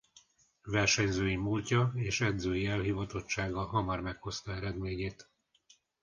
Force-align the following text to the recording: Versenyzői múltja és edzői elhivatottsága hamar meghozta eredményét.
Versenyzői 0.65 1.35
múltja 1.35 1.91
és 1.95 2.21
edzői 2.21 2.65
elhivatottsága 2.65 3.61
hamar 3.65 3.99
meghozta 4.01 4.51
eredményét. 4.53 5.29